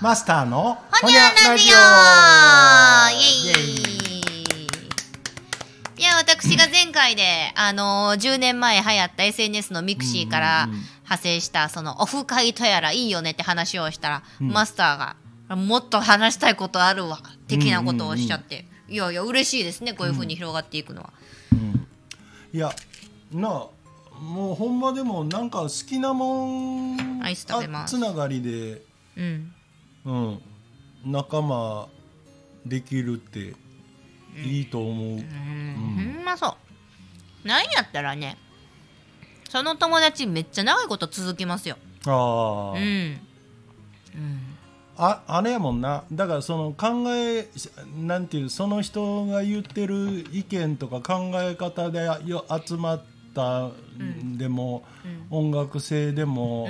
[0.00, 1.76] マスターのほにゃラジオ
[3.12, 3.78] イエイ。
[5.98, 17.18] いや、私が前回で、あのー、10年前流行った SNS の mixi から派生した、その、オフ会とやらいいよねって話をしたら、マスターが、もっと話したいことあるわ、
[17.48, 21.10] 的なことをおっしゃって、いやいや、嬉しいですね、こういうふうに広がっていくのは。
[22.52, 22.72] いや
[23.32, 27.28] なあもうほんまでもなんか好きなもんあ
[27.86, 28.80] つながりで
[29.18, 29.52] うん。
[30.04, 30.40] うん
[31.04, 31.88] 仲間
[32.66, 33.54] できるって
[34.36, 36.56] いいと思う、うん、ほんまそ
[37.44, 37.48] う。
[37.48, 38.36] なんやったらね、
[39.48, 41.76] その友達めっちゃ長いこと続きますよ。
[42.06, 42.80] ああ、うん。
[42.80, 44.58] うん。
[45.00, 47.48] ああれやもんなだからその考え
[48.04, 54.84] なんていうその人が言ってる意見とか考え方でよ集まったんでも、
[55.30, 56.68] 音楽性でも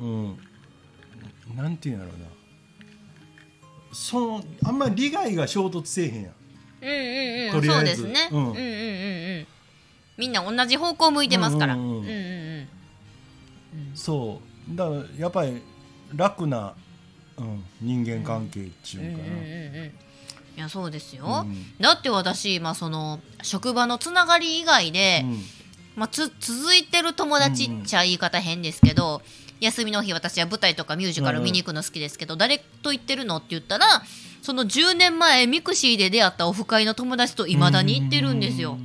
[0.00, 0.38] う、ん。
[1.50, 2.26] うんなんていうんやろうな
[3.92, 6.32] そのあんまり利害が衝突せえへんやん
[6.82, 7.52] うんうんうん。
[7.52, 8.28] とりあえずそうですね。
[8.30, 8.66] ううんんうんうんう
[9.40, 9.46] ん。
[10.16, 11.74] みんな同じ方向向いてますから。
[11.74, 12.68] ううんんうんんううん
[13.90, 13.96] うん。
[13.96, 14.40] そ
[14.72, 15.62] うだからやっぱり
[16.14, 16.74] 楽な、
[17.38, 19.86] うん、人間関係っていうかな、うんうんうんうん。
[20.56, 21.44] いやそうですよ。
[21.46, 25.42] うんだって私今その職場のつながり以外で、うん
[25.96, 29.22] まあ、つ続いてる友達っちゃ言い方変ですけど、
[29.60, 33.86] 休みの日私は舞台とかミュージカル見に行くの好きですけど、誰と行ってるのって言ったら
[34.42, 38.78] その10年前 mixi で出会ったオフ会の友達といまだに行ってるんですよ。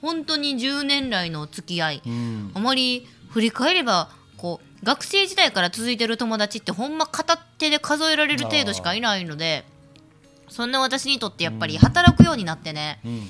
[0.00, 2.50] 本当に10年来の付き合い、うん。
[2.54, 9.64] あまり振り返ればこう学生時代から続いてる友達ってほんま片手で数えられる程度しかいないので
[10.48, 13.26] そんな私にとってやっぱり働くようになってね、うん。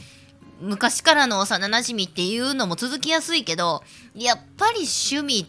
[0.60, 3.82] 昔からの幼なじみっていうのも続きやすいけど
[4.14, 5.46] やっぱり趣味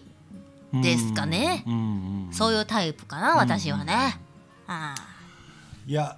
[0.81, 1.63] ですかね。
[1.65, 4.19] うんうんうんそういうタイプかな私はね。
[4.67, 5.07] ああ。
[5.87, 6.17] いや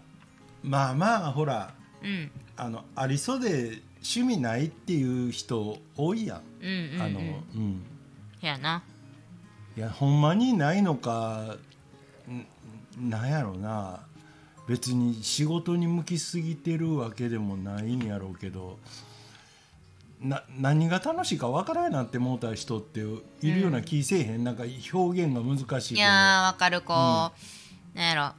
[0.64, 1.74] まあまあほら
[2.04, 2.32] うん。
[2.56, 7.02] あのありそうで趣味ないっていう人多いやん、うんうんうん。
[7.02, 7.24] あのう
[7.60, 7.86] ん。
[8.42, 8.84] やな。
[9.76, 11.58] いやほんまにないのか
[12.28, 14.00] んなんやろうな。
[14.68, 18.78] 別に仕事に向きすぎてるわけでもないんやろうけど
[20.22, 23.02] な何が楽しいか分からんなって思った人って
[23.42, 24.64] いるような気せえへん、なんか
[24.94, 28.32] 表現が難しいいやーわかるこう、なんやろ。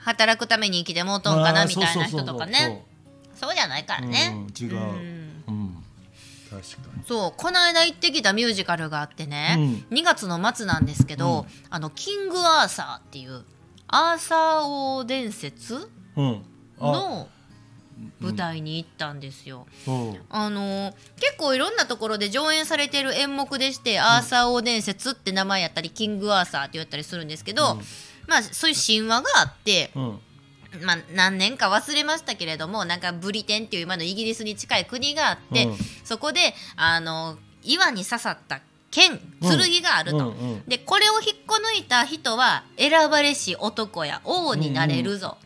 [0.00, 2.86] 働くために生きてもうとんかなみたいなそうそうそう人とかね
[3.34, 4.32] そうじゃないからね。
[4.34, 5.64] うん違う、ううん。
[5.64, 5.84] ん
[6.48, 7.04] 確かに。
[7.06, 13.44] そうこの間行ってきたミュージカルがあってね、う2月の末なんですけど、あのキングアーサーっていう
[13.88, 16.42] アーサー王伝説うん。
[16.78, 17.28] あの
[18.20, 19.66] 舞台に行ったんですよ。
[19.86, 20.20] うん。
[20.28, 27.78] あのー結構いろんなところで上演されてる演目でして、アーサー王伝説って名前やったりキングアーサーって言ったりするんですけど、
[28.26, 30.20] まあそういう神話があって、うん。
[30.82, 35.76] まあ、何年か忘れましたけれどもなんかブリテンっていう今のイギリスに近い国があって、うん。
[36.04, 45.36] そこであの岩に刺さった剣剣があると、うんうんでこれを引っこ抜いた人は選ばれし男や王になれるぞ、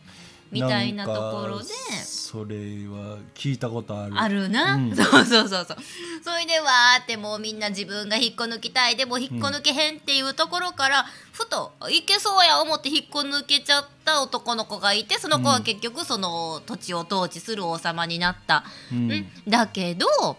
[0.51, 1.65] みたいなところで。
[2.03, 2.55] それ
[2.87, 4.13] は聞いたことある。
[4.15, 4.95] あるな、うん。
[4.95, 5.77] そうそうそうそう。
[6.23, 8.95] それでわーってもうみんな自分が引っこ抜きたい。
[8.95, 19.11] でも引っこ抜けへんっていうところから、ふといけそうや思って引っこ抜けちゃった男の子がいてその子は結局その土地を統治する王様になった、うん。
[19.11, 19.31] うん。
[19.47, 20.37] だけど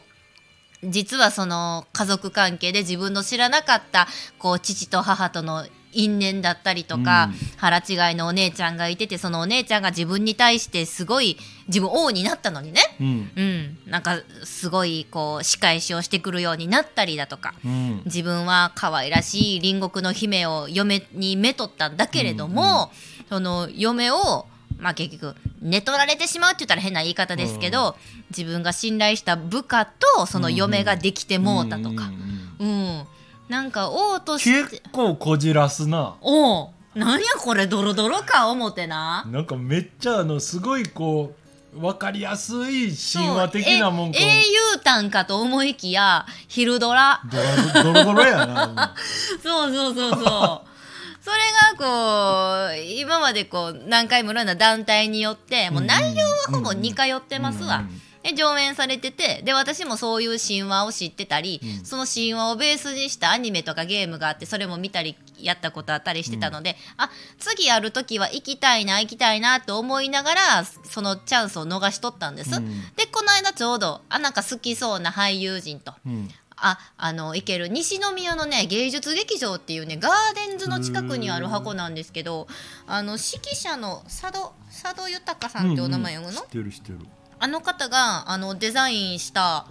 [0.84, 4.08] 実はその家族関係で自分の知らなかった
[4.38, 7.34] こう父と母との因縁だったりとか、うん。
[7.56, 11.38] 腹違いのお姉ちゃんがいててそのお姉ちゃんが自分に対してすごい
[11.68, 13.30] 自分王になったのにね、うん。
[13.36, 18.02] うん、なんかすごいこう仕返しをしてくるようになったりだとかうん。
[18.06, 22.90] 自分は可愛らしい隣国の姫を嫁にめとったんだけれども、
[23.28, 24.46] その嫁を
[24.78, 27.96] まあ結局寝取られてしまうって言ったら変な言い方ですけど、
[28.30, 32.10] 自分が信頼した部下とその嫁ができてもうたとか、
[32.58, 32.98] うんうん。
[32.98, 33.06] うん
[33.52, 39.26] なんか王として結構こじらすなおうなんやこれドロドロか思ってな。
[39.30, 41.34] なんかめっちゃあのすごいこ
[41.76, 48.94] う分かりやすい神話的なもんか英雄譚かと思いきや昼ドラドラドロドロやな
[49.42, 50.68] そうそうそうそう。
[51.22, 51.36] それ
[51.76, 57.84] がこう今までこう何回もいろんな団体によってもう内容はほぼ似通ってますわ。
[58.22, 61.84] で上演されててで私もそういう神話を知ってたり、うん。
[61.84, 72.56] その神話をベースにしたアニメとかゲームがあってそれも見たりやったことあったりしてたので、あ次やる時は行きたいな行きたいなと思いながらそのチャンスを逃しとったんです。
[72.56, 72.80] うん。
[72.96, 76.28] でこの間ちょうどあなんか好きそうな俳優陣とうん。
[76.62, 80.12] ああの行ける西宮のね芸術劇場っていうねガー
[80.46, 82.46] デンズの近くにある箱なんですけど
[82.86, 86.98] あの指揮者の佐渡佐渡豊さんってお名前読むの、知ってる知ってる
[87.42, 89.66] あの方があのデザインした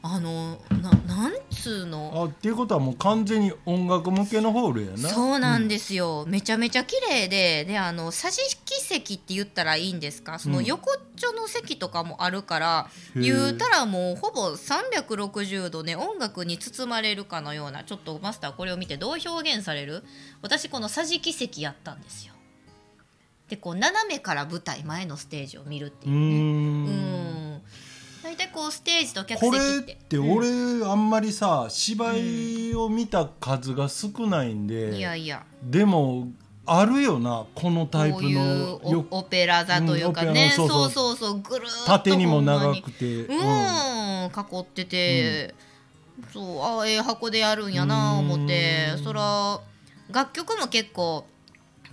[0.00, 2.12] あのななんつうの？
[2.14, 5.08] あっていうことはもう完全に音楽向けのホールやな。
[5.08, 10.38] そうなんですよ、めちゃめちゃ綺麗でであの桟敷席って言ったらいいんですか？
[10.38, 10.64] そのうん。
[10.64, 13.22] 横っちょの席とかもあるから、へー。
[13.22, 20.04] 言うたらもうほぼ360度ね音楽に包まれるかのようなちょっとマスターこれを見てどう表現される？
[20.42, 22.34] 私この桟敷席やったんですよ
[23.48, 26.40] でこう斜めから舞台前のステージを見るってうーいうね
[26.82, 26.86] ん。
[26.86, 26.90] う
[27.56, 27.62] ん。
[28.22, 30.48] 大体こうステージと客これ席っってて俺、
[30.84, 35.44] あんまりさ芝居を見た数が少ないんで、いやいや。
[35.62, 36.28] でも
[36.66, 44.28] あるよなこのタイプこういうのオペラ座というかね、うんそうのそうそうぐるーっと縦にも長くて、うん、囲
[44.60, 45.54] ってて、
[46.32, 46.80] そう。
[46.80, 48.92] あええ箱でやるんやな思って。
[48.98, 49.04] うん。
[49.04, 49.60] そら
[50.10, 51.24] 楽曲も結構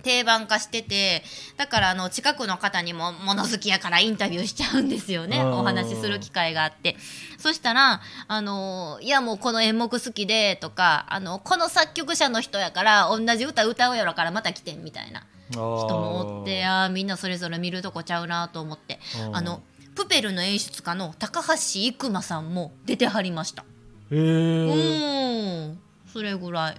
[0.06, 1.24] 定番化してて
[1.56, 5.40] だからあの近くの方にも物好きやからインタビューしちゃうんですよね。
[5.40, 5.52] うん。
[5.54, 6.96] お話しする機会があって。
[7.38, 16.90] そしたらあのいやもうこの演目好きでとかあのこの作曲者の人やから同じ歌歌うやろからまた来てんみたいな人人もおってあー。
[16.90, 19.00] みんなそれぞれ見るとこちゃうなと思って。
[19.26, 19.36] うん。
[19.36, 19.60] あの
[19.96, 23.64] プペルの演出家の高橋生馬さんも出てはりました。
[24.12, 25.78] へうえん。
[26.12, 26.76] それぐらい。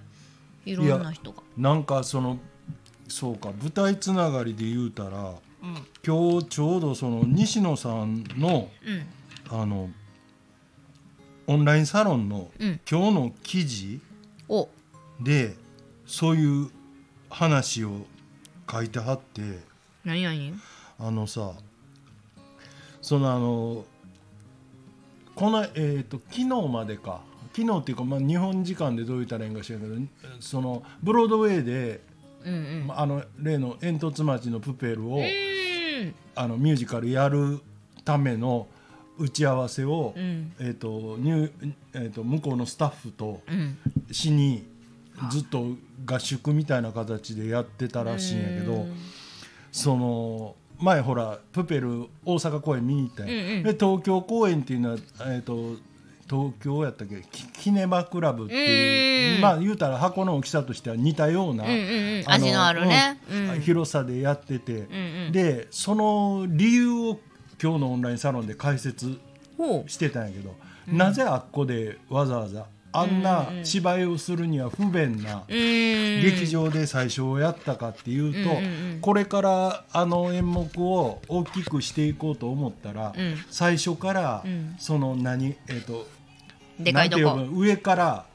[0.66, 1.42] いろんな人が。
[1.58, 2.38] なんかその
[3.08, 3.52] そうか。
[3.62, 5.34] 舞台つながりで言うたら
[5.64, 5.76] うん。
[6.06, 9.60] 今日ちょうどその西野さんのうん。
[9.60, 9.90] あの
[11.48, 12.80] オンラインサロンのうん。
[12.90, 14.00] 今日の記事
[14.50, 14.70] お。
[15.22, 15.56] で
[16.06, 16.70] そういう
[17.30, 18.06] 話を
[18.70, 19.60] 書いてはって
[20.04, 20.54] 何何？
[21.00, 21.54] あのさ
[23.02, 23.86] そのあの
[25.36, 27.22] このえっ、と昨日までか。
[27.56, 29.96] 昨日っていうか、まあ、日本時間でどう言ったらいいんか知らんけど
[30.40, 32.02] そのブロードウェイで、
[32.48, 32.88] うんうん。
[32.88, 36.16] まああの例の煙突町のプペルを、うん。
[36.36, 37.60] あのミュージカルやる
[38.06, 38.68] ための
[39.18, 40.54] 打ち合わせを、うん。
[40.60, 43.78] えーとニューえー、と向こうのスタッフとうん。
[44.12, 44.66] しに
[45.30, 45.66] ずっと
[46.06, 48.96] 合宿みたいな形でやってたらしいんやけど、うん。
[49.72, 53.28] その前ほらプペル大阪公演見に行ったん。
[53.28, 53.64] や、うんうん。
[53.64, 55.76] で東京公演っていうのは、えー、と
[56.30, 57.22] 東京やったっけ？
[57.32, 59.42] きキネマクラブっていう、うん。
[59.42, 63.20] まあ言うたら箱の大きさとしては似たような、うんうん味のあるね。
[63.32, 63.50] うん。
[63.50, 63.62] うん。
[63.62, 65.32] 広さでやってて、んうん。
[65.32, 67.20] でその理由を
[67.62, 69.20] 今日のオンラインサロンで解説
[69.58, 70.56] ほしてたんやけど、
[70.88, 76.22] なぜあっこでわざわざあんな芝居をするには不便なううん。
[76.22, 78.64] 劇場で最初をやったかっていうと、うんうん
[78.94, 79.00] うん。
[79.02, 83.36] これからあの演目を大きくしていこうと思ったら、うん。
[83.50, 84.76] 最初からうん。
[84.80, 86.08] その何えっ、と
[86.80, 87.48] でかいとこ。
[87.54, 88.26] 上から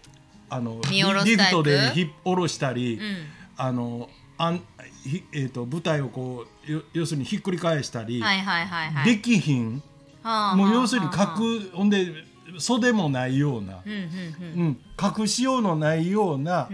[0.48, 3.16] あのリフトで引っ下ろしたり、うん。
[3.56, 4.08] あの
[4.38, 4.62] あん
[5.04, 9.04] ひえー、と舞台をこうよ要するにひっくり返したり、はいはいはいはい。
[9.04, 9.82] できひん、
[10.22, 12.06] はあもう要するに隠ほんで
[12.58, 14.00] 袖もないような、うんうん
[14.60, 14.80] うん、
[15.20, 16.68] 隠しようのないような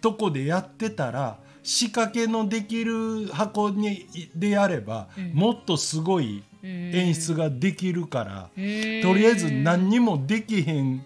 [0.00, 11.04] とこでやってたら仕掛けのできる箱にでやれば、もっとすごい演出ができるから、うんとりあえず何にもできへん、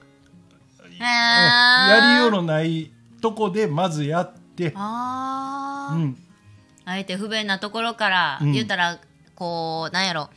[0.99, 5.97] りようのないとこでまずやって、あー。
[5.97, 6.17] うん、
[6.85, 8.53] あえて不便なところから、うん。
[8.53, 8.99] 言ったら
[9.35, 10.31] こうなんやろ。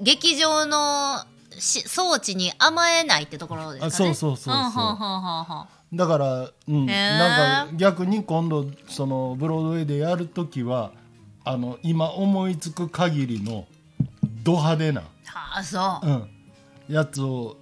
[0.00, 1.24] 劇場の
[1.58, 3.88] し装置に甘えないってところですかね。
[3.88, 4.54] あそうそうそうそう。
[4.54, 5.96] んはんはんはんはんはん。
[5.96, 6.86] だから、うん。
[6.86, 10.92] なんか逆に今度そのブロードウェイでやる時は
[11.44, 13.66] あの今思いつく限りの
[14.42, 16.06] ド派手な、はあそう。
[16.08, 16.12] う
[16.92, 17.56] ん、やつを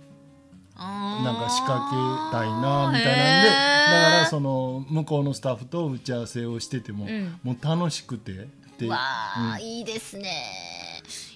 [0.77, 7.39] ななんか仕掛けたいなみたいなんでだからその向こうのスタッフと打ち合わせをしてても、ん。
[7.43, 8.47] もう楽しくてっ
[8.79, 10.33] てわあ、いいですね。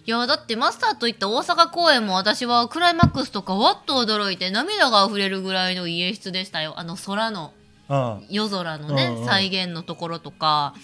[0.04, 6.74] いやだってマスターと行った大阪公演も私はクライマックスとかわっと驚いて涙が溢れるぐらいのいい演出でしたよ。
[6.76, 7.52] あの空の
[7.88, 9.26] あ夜空のね、うんうん。
[9.26, 10.74] 再現のところとか、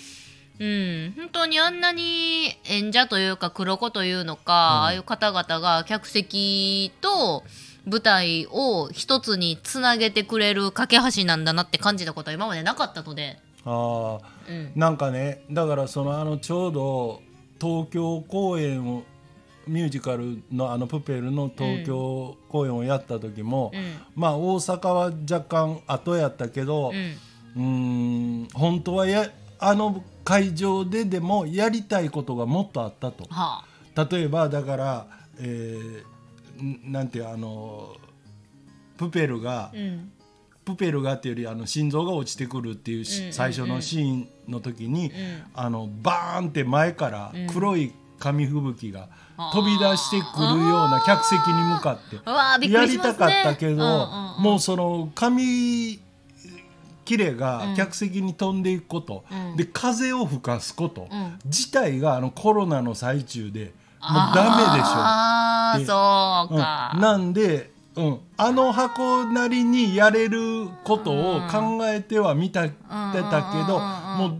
[0.60, 7.42] うん、本当にあんなに演者というか黒子というのか、ああいう方々が客席と
[7.86, 17.22] 舞台を一つにつなげてくれる架け橋なんだなって感じたことは今までなかったので、ああうん、なんかねだからそのあのちょうど
[17.60, 19.02] 東京公演を
[19.66, 23.94] ミュージカルのあのプペルの東京公演をやった時も、うん。
[24.14, 27.16] まあ大阪は若干後やったけど、うん。
[27.56, 27.62] うー
[28.44, 33.24] ん本当はやあの会場ででもやりたいことがもっとあったと。
[33.30, 33.64] は
[33.96, 34.06] あ。
[34.10, 35.06] 例えばだから、
[35.38, 36.13] えーん
[36.84, 37.96] なんてあの
[38.96, 40.10] プペルが、うん。
[40.64, 45.12] プペルがっていうよりあの心臓が落ちてくるっていう最初のシーンの時に、ん。
[45.54, 49.08] あのバーンって前から黒い紙吹雪が
[49.52, 54.06] 飛び出してくるような客席に向かってやりたかったけど、
[54.38, 56.00] もうその紙
[57.04, 59.56] 切れが客席に飛んでいくこと、うん。
[59.56, 61.38] で風を吹かすこと、うん。
[61.44, 65.63] 自体があのコロナの最中でもうダメでしょ。
[65.78, 65.86] そう
[66.56, 67.00] か、うん。
[67.00, 74.36] なんで、うん、あの箱なりにやれることを考えてはみたてたけども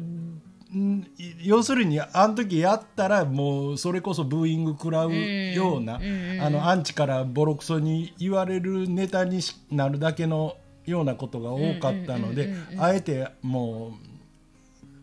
[0.74, 1.06] うん
[1.40, 13.96] 要するにあの時やったらもうそれこそブーイング食らうような、うんうんあのアンチからボロクソに言われるネタにしなるだけのようなことが多かったのでうんうんうんうんあえても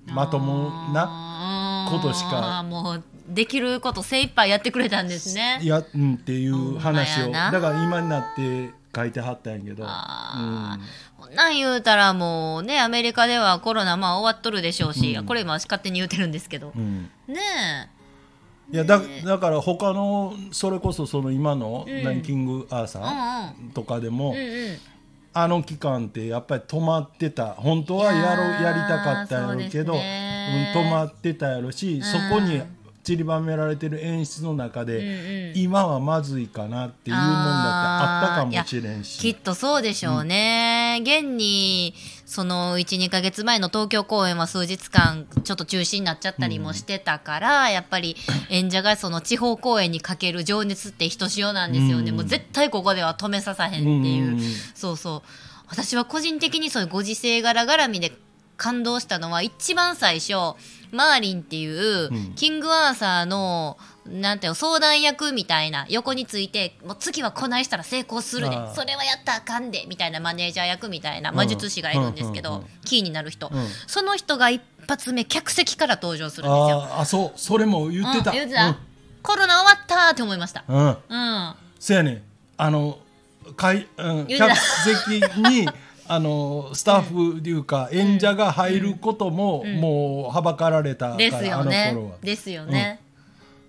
[0.07, 5.59] うまともなことしかうできること精一杯やってくれたんですね。
[5.63, 7.31] や、うん、っていう話を。
[7.31, 9.83] だから今になって書いてはったんやけど。
[9.87, 10.77] あ
[11.17, 15.25] こんなん言うたらもうねアメリカではコロナまあ終わっとるでしょうし、うん。
[15.25, 17.09] これ今勝手に言うてるんですけど、うん。
[17.29, 17.89] うんね
[18.71, 22.03] いやだだから他のそれこそその今のうん。
[22.03, 24.41] ランキングアーサえーとかでも、うんうん。
[24.41, 24.77] うん
[25.33, 27.53] あの期間ってやっぱり止まってた。
[27.53, 30.73] 本当はやろいやりたかったやろうけどそうですね。
[30.75, 32.03] うん、止まってたやろし、ん。
[32.03, 32.61] そこに
[33.03, 39.35] 散りばめられてる演出の中で、うんうん今はまずいかなっていうもんだってあったかもしれんきっし。
[39.35, 40.99] とそうでしょうね。
[41.01, 41.93] 現に、
[42.25, 48.15] その1、2ヶ月前の東京公演は数日間ちょっと中止になっちゃったりもしてたから、やっぱり
[48.49, 52.11] 演者がその地方公演にかける情熱ってひとしおなんですよね。
[52.11, 54.33] うんもう絶対ここでは止めささへんっていう。
[54.33, 54.41] うん
[54.73, 55.29] そうそう。
[55.67, 58.11] 私は個人的にそういうご時世柄絡みで
[58.61, 60.33] 感動したのは一番最初
[60.91, 62.33] マーリンっていう、うん。
[62.35, 73.67] キングアーサーのなんていうの相談役みたいな横についてもう次はこないしたら成功するでそれはやったらあかんでみたいなマネージャー役みたいな魔術師がいるんですけど、うんうんうんキーになる人、うん。
[73.87, 76.87] その人が一発目客席から登場するんですよ。
[76.99, 78.31] あそうそれも言ってた。
[78.31, 78.77] うん言ってた。
[79.23, 80.65] コロナ終わったーって思いました。
[80.67, 80.77] うん。
[80.77, 80.87] うん。
[80.87, 81.15] う
[81.49, 82.21] んそやねん。
[82.57, 82.99] あの
[83.55, 85.67] かい、うん、客席に
[86.13, 92.17] あのスタッフっていうか、演者が入ることも、もうはばかられたですよあねの頃は。
[92.21, 92.99] ですよね。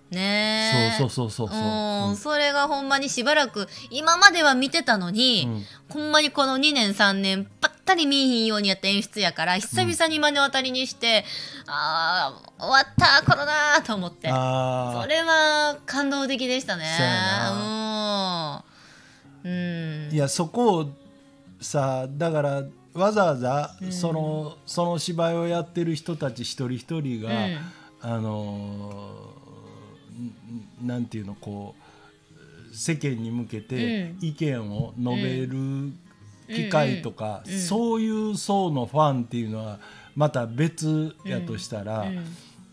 [0.09, 0.97] ねえ。
[0.97, 1.57] そうそうそうそうそう。
[1.57, 2.09] うん。
[2.09, 2.15] うん。
[2.17, 11.23] それがほんまにしばらく今までは見てたのに、ほんまにこの2年3年ぱったり見えひんようにやった演出やから久々に目の当たりにして、
[11.65, 14.27] ああ終わったコロナと思って。
[14.29, 16.83] あそれは感動的でしたね。
[19.45, 19.49] うん。
[19.49, 20.13] うん。
[20.13, 21.02] いやそこを
[21.63, 27.57] さだからわざわざその,、その芝居をやってる人たち一人一人が、うん。
[28.01, 29.29] あの
[30.83, 31.73] なんていうのこ
[32.71, 34.17] う世間に向けてうん。
[34.21, 35.93] 意見を述べる
[36.47, 39.79] 機会とか、そういう層のファンっていうのは
[40.15, 42.25] また別やとしたら、うん。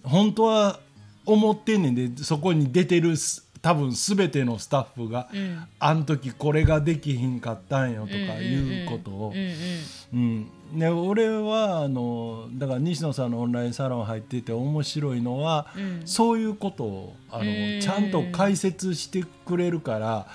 [0.02, 0.80] 本当は
[1.25, 5.64] 思ってんねんでそこに出てるす多分全てのスタッフが、うん。
[5.79, 9.33] あん時これができひんかったんよとかいうことを。
[9.35, 10.47] うんうん。
[10.73, 10.79] うん。
[10.79, 16.02] ね、俺はあのだから西野さんのオンラインサロン入ってて面白いのは、うん。
[16.07, 17.81] そういうことをあのうん。
[17.81, 20.26] ちゃんと解説してくれるから、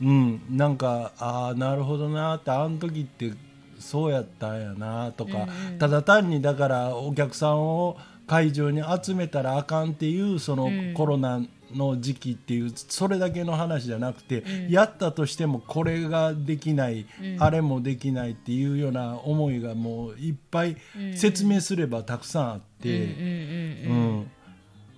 [0.00, 3.32] うん、なんかああなるほどなってあの時って
[3.78, 5.78] そうやったんやなとか、うんうん。
[5.78, 10.94] ただ単にだからお客さんを会場に集めたらあかんっていうそのうん。
[10.94, 11.42] コロナ
[11.74, 14.70] の時期っていうそれだけの話じゃなくて、うん。
[14.70, 17.36] やったとしてもこれができない、うん。
[17.42, 21.16] あれもできないっていうような思いがもういっぱいうん。
[21.16, 24.30] 説明すればたくさんあって、うんうんうんうん。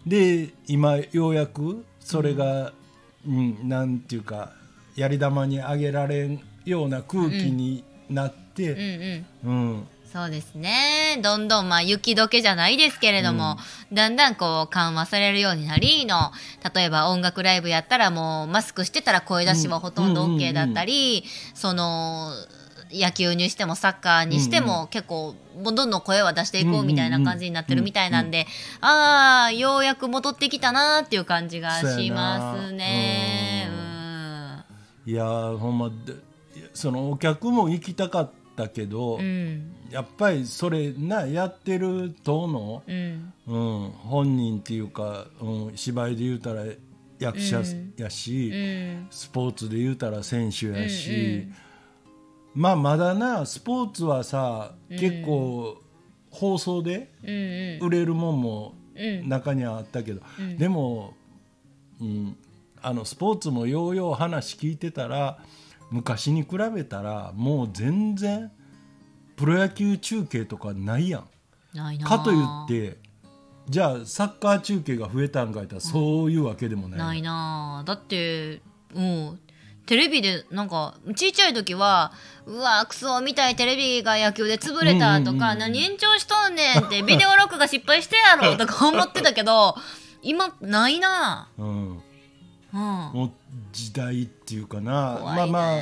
[0.06, 2.72] で今ようやくそれが、
[3.26, 3.68] うん。
[3.68, 4.52] なんていうか
[4.96, 9.70] やり玉にあげられんような空気になって、うんうん。
[9.72, 9.88] うん。
[10.12, 10.91] そうですね。
[11.16, 13.56] どんどん、まあ、雪解けじゃないですけれども、
[13.92, 16.32] だんだんこう、緩和されるようになりの、
[16.74, 22.30] 例えば音楽ライブやったらもう、マスクしてたら声出しはほとんどうん OK だったり、その、
[22.92, 28.46] 野球にしてもサッカーにしても結構もうどんどん声は出していこうみたいな感じになってるみたいなんで、
[28.80, 33.70] ああようやく戻ってきたなーっていう感じがしますね。
[35.06, 35.94] いやーほんまで
[36.74, 39.22] そのお客も行きたかったけど、うん。
[39.22, 43.32] うんやっぱりそれなやってる党の、うん。
[43.46, 46.64] うん、本人っていうか、うん、芝居で言うたら
[47.18, 47.62] 役者
[47.98, 49.06] やし、うん。
[49.10, 51.54] スポーツで言うたら選手やし、うんうん。
[52.54, 54.98] まあまだなスポーツはさ、うん。
[54.98, 55.76] 結構
[56.30, 57.86] 放送でうん。
[57.86, 59.28] 売れるもんもうん。
[59.28, 60.56] 中にはあったけど、うん。
[60.56, 61.14] でも、
[62.00, 62.36] うん、
[62.80, 65.38] あのスポーツもようよう話聞いてたら
[65.92, 68.50] 昔に比べたらもう全然
[69.36, 71.28] プロ野球中継とかないやん。
[71.74, 72.98] ないなかといって
[73.68, 78.60] じゃあサッカー中継が増えたんかいったらそういうわけでもない,、ないなだって
[78.94, 79.38] うん
[79.86, 82.12] テレビでなんかちっちゃい時は
[82.46, 89.74] うわクソみたいテレビが野球で潰れたとか、何延長しとんねんってビデオ録画失敗してやろとか思ってたけど
[90.22, 92.00] 今ないな うん、うん。
[92.72, 93.41] もう
[93.72, 95.20] 時代っていうかな。
[95.22, 95.80] まあまあ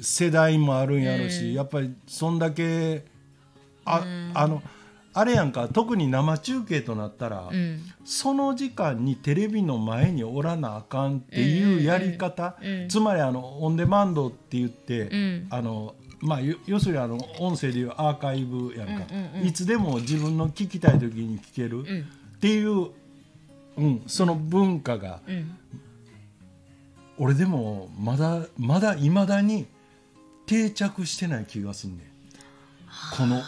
[0.00, 1.52] 世代もあるんやろし、うん。
[1.52, 3.04] やっぱりそんだけ
[3.84, 4.32] あ,、うん。
[4.34, 4.62] あの
[5.12, 7.80] あれやんか特に生中継となったら、うん。
[8.04, 12.88] その時間にテレビの前におらなあかんっていうやり方、うん。
[12.88, 15.46] つまりあのオンデマンドって言って、うん。
[15.50, 19.46] あのまあ、よ要するにあの音声でいうアーカイブやんか、うんうんうん。
[19.46, 22.06] いつでも自分の聞きたい時に聞けるっうん。
[22.40, 22.90] ていう、
[23.76, 25.56] うん、その文化がうん
[27.22, 29.66] 俺でもまだまだいまだに
[30.46, 32.00] 定着してない気がすんねん。
[33.16, 33.42] このオン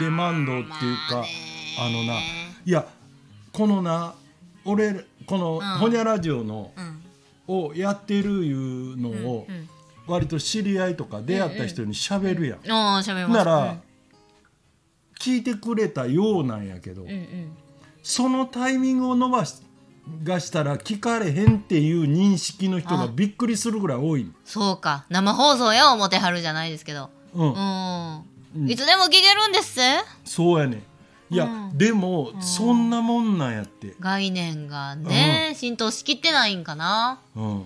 [0.00, 1.24] デマンドっていうか
[1.80, 2.14] あのな
[2.66, 2.86] いや
[3.52, 4.14] このな
[4.64, 5.78] 俺このん。
[5.78, 7.02] ほにゃラジオのうん。
[7.50, 9.68] をやってるいうのをうん
[10.08, 12.66] 割と知り合いとか出会った人に喋るやん。
[12.66, 13.76] なら
[15.20, 17.06] 聞いてくれたようなんやけど
[18.02, 19.60] そのタイミングを伸ばし
[20.24, 24.24] がしたら聞かれへんっていう認識の人がびっくりするぐらい多い。
[24.24, 25.04] のそうか。
[25.08, 27.10] 生放送や思てはるじゃないですけど。
[27.34, 28.24] うん。
[28.56, 28.70] うん。
[28.70, 29.80] いつでも聞けるんです。
[30.24, 30.82] そうやね。
[31.30, 31.78] んいや、うん。
[31.78, 37.20] でも、そんなもんなんやって、概念がね、浸透しきってないんかな。
[37.36, 37.64] うん、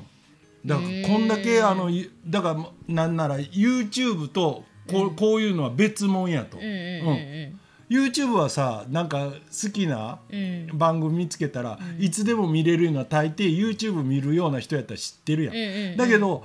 [0.67, 6.73] だからこんだけあのいだからなんなら YouTube とこう,、こういうのは別物やと、うんうん。
[7.09, 7.61] うん
[7.93, 10.39] YouTube はさなんか好きなうん。
[10.39, 15.97] うん番組見つけたら、いつでも見れるのは大抵 YouTube 見るような人やったら知ってるやん、うんうんうん。
[15.97, 16.45] だけど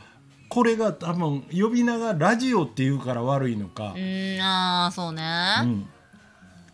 [0.49, 5.23] これが多分呼び名がラジオっていうから悪いのか、うんああそうね、
[5.63, 5.87] うん。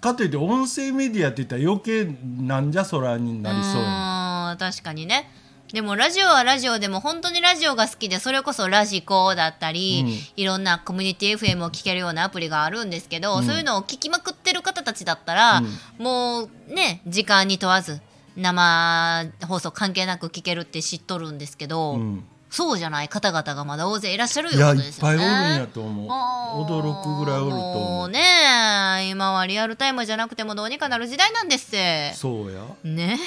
[0.01, 2.05] かといって音声メディアって言ったら余計
[2.43, 4.51] なんじゃそらになりそうやん。
[4.51, 5.29] うん確かにね
[5.73, 10.05] でもラジオはラジオでも本当にラジオが好きでそれこそラジコだったり、
[10.35, 13.43] いろんなコミュニティ FM を聞けるようなアプリがあるんですけど、うん。
[13.43, 15.63] そういうのを聞きまくってる方たちだったら、
[15.97, 18.01] もうね時間に問わず
[18.37, 22.23] 生放送関係なく聞けるって知っとるんですけど、うん。
[22.51, 24.77] そうじゃない方々がまだ大勢いらっしゃるいういやいっ。
[25.01, 26.07] ぱいおるんやと思う。
[26.07, 27.79] 驚くぐらいおると思う。
[27.79, 31.71] もうね今はリアルタイムじゃなくてもどうにかなる時代なんです
[32.15, 32.61] そうや。
[32.83, 33.17] ね。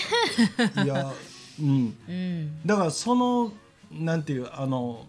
[0.85, 1.11] いや
[1.61, 1.97] うん。
[2.09, 3.53] うんだからその
[3.92, 5.07] なんていうあの、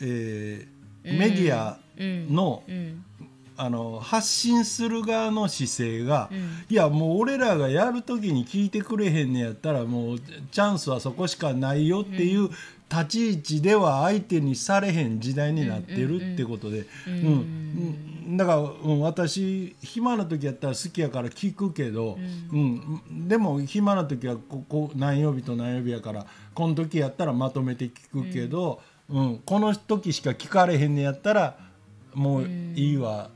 [0.00, 2.34] えーメディアうん。
[2.34, 3.04] の,、うん。
[3.56, 6.38] あの発信する側の姿勢が、うん。
[6.68, 12.50] いやもう俺らがやる時に聞いてくれへんねやったらもうチャンスはそこしかないよっていう
[12.90, 17.12] 立ち位置では相手にされへん時代になってるってことで、うん。
[17.14, 22.18] うんだから、うん、私暇な時やったら好きやから聞くけど、
[22.52, 23.28] うん。
[23.28, 29.42] でも暇な時はここ何曜日と何曜日やからこの時やったらまとめて聞くけど、うん。
[29.44, 31.58] この時しか聞かれへんねやったら
[32.14, 33.30] もういいわ、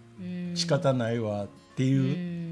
[0.54, 2.49] 仕方ないわっていう。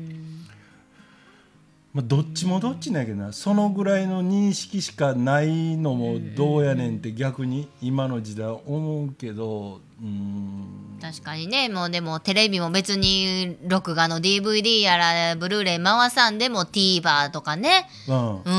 [1.98, 3.32] うんまあ、どっちもどっちなんやけどな。
[3.32, 9.80] そのぐらいの認識しかないのもどうやねんって逆に今の時代は思うけど。
[10.00, 10.98] うん。
[11.02, 11.68] 確かにね。
[11.68, 17.88] もうでもテレビも別に録画の DVD やらブルーレイ回さんでも TVer とかね。
[18.06, 18.42] うん。
[18.42, 18.50] う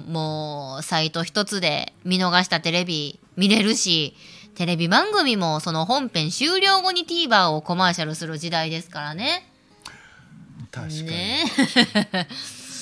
[0.00, 0.12] ん。
[0.12, 4.14] もうサイト一つで見逃したテレビ見れるし
[4.54, 9.48] テレビ番組もその本編終了後に TVer をコマーシャルする時代ですからね。
[10.70, 11.44] 確かに、ね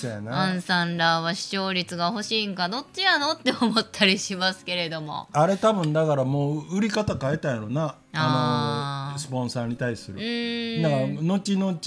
[0.08, 0.52] アな。
[0.52, 5.28] ンさんらは視聴率が欲しいんかどっちやのって思ったりしますけれども。
[5.32, 7.96] あれ多分だからもう売り方変えたんやろな。
[8.12, 10.82] あのスポンサーに対すうるーん。
[10.82, 11.80] だから後々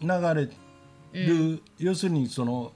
[0.00, 0.48] 流
[1.14, 2.72] れる、要するにその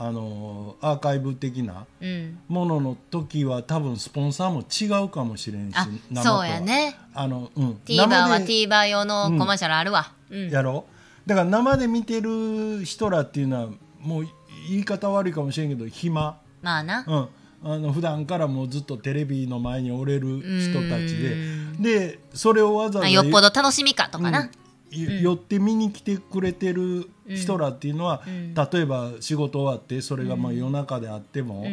[0.00, 5.76] あのアーカイブ的なうん、ものの時は多分スポンサーも違うかもしれんし
[6.22, 6.94] そうやね。
[7.14, 7.80] あのうん。
[7.84, 10.12] TVer は TVer 用のコマーシャルあるわ。
[10.30, 10.50] うん。
[10.50, 10.84] やろ。
[11.26, 13.68] だから生で見てる人らっていうのは
[14.00, 14.26] もう
[14.68, 17.04] 言い方悪いかもしれんけど暇、まあな。
[17.06, 21.58] うん、あの普段からもうずっとテレビの前におれる人たちで。
[21.78, 24.50] でそれをわざわざあよっぽど楽しみかとかな。
[24.90, 31.66] 寄って見に来てくれてる人らっていうのは、例えば仕事終わってそれがまあ夜中であっても、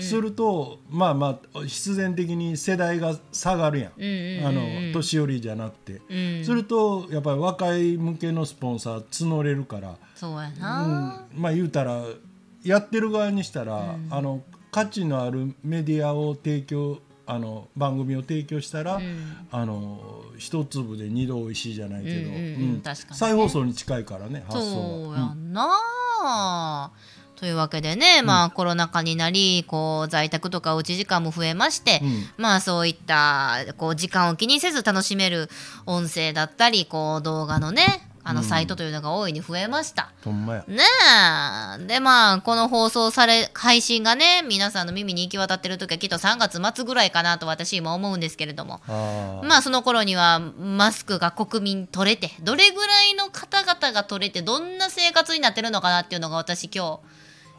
[0.00, 6.44] するとまあまあ必然的に世代が下がるやん、うんうんあの年寄りじゃなくて、うん。
[6.44, 10.58] するとやっぱり若い向けのスポンサー募れるから、そうやうん。
[10.58, 11.26] な。
[11.34, 12.02] まあ言うたら
[12.62, 19.46] やってる側にしたら、あの価値のあるメディアを提供あの番組を提供したら、うん。
[19.50, 25.18] あの一粒で二度おいしいじゃないけど、再放送に近いからね発想そうは。
[25.18, 26.90] やんな、
[27.36, 32.24] というわけでね、まあコロナ禍になりこう在宅とかおうち時間も増えまして、うん。
[32.38, 35.50] まあそういったこう時間を気にせず楽しめる
[35.84, 38.46] 音声だったりこう動画のねあのうん。
[38.46, 40.10] サイトというのが大いに増えました。
[40.22, 40.46] ほん。
[40.46, 40.62] ね
[41.78, 41.86] え。
[41.86, 48.80] でまあこの放送され配信がね皆さんの耳に行き渡ってる時はきっと3月末ぐらいかなと私今思うんですけれども。
[49.42, 57.00] まあその頃にはマスクが国民取れてどれぐらいの方々が取れてどんな生活になってるのかなっていうのが私今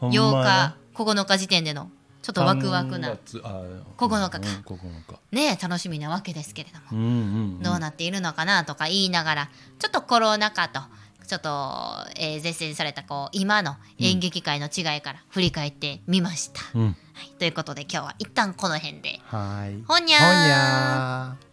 [0.00, 1.90] ほんま8や日9日時点での
[2.32, 3.08] ちょっとワクワクな。
[3.08, 3.62] 3月あ
[3.96, 4.38] 9日か。
[4.38, 5.18] うん9日。
[5.32, 6.84] ね楽しみなわけですけれども。
[6.92, 7.10] うんうんう
[7.58, 7.62] ん。
[7.62, 10.80] どうなっているのかなとか言いながらちょっとコロナ禍と
[11.26, 11.50] ちょっと、
[12.16, 16.60] えー、絶世されたこう今の演劇界の違いから振り返ってみました。
[16.74, 16.86] うん。
[16.86, 19.20] はい、ということで今日は一旦この辺で。
[19.26, 19.82] はい。
[19.86, 20.20] ほにゃー。
[20.20, 21.49] ほにゃー